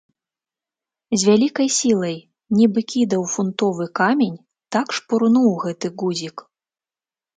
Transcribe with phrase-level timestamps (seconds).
[1.19, 2.17] З вялікай сілай,
[2.59, 4.35] нібы кідаў фунтовы камень,
[4.77, 6.37] так шпурнуў гэты гузік.